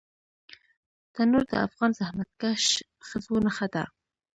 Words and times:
تنور 1.13 1.43
د 1.51 1.53
افغان 1.67 1.91
زحمتکښ 1.99 2.63
ښځو 3.07 3.35
نښه 3.45 3.67
ده 3.73 3.83